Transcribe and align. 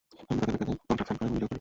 আমি 0.29 0.39
তাদের 0.41 0.55
বেকায়দায় 0.57 0.87
contract 0.87 1.07
sign 1.07 1.17
করাই, 1.17 1.25
এবং 1.27 1.27
নিজেও 1.33 1.39
করি। 1.39 1.49